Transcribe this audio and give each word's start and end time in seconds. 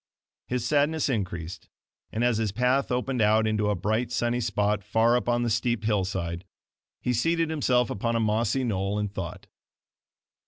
His 0.47 0.65
sadness 0.65 1.09
increased; 1.09 1.69
and 2.11 2.23
as 2.23 2.39
his 2.39 2.51
path 2.51 2.89
opened 2.91 3.21
out 3.21 3.45
into 3.45 3.69
a 3.69 3.75
bright, 3.75 4.11
sunny 4.11 4.39
spot 4.39 4.83
far 4.83 5.15
up 5.15 5.29
on 5.29 5.43
the 5.43 5.49
steep 5.51 5.83
hillside, 5.83 6.43
he 7.03 7.13
seated 7.13 7.51
himself 7.51 7.91
upon 7.91 8.15
a 8.15 8.19
mossy 8.19 8.63
knoll 8.63 8.97
and 8.97 9.13
thought. 9.13 9.45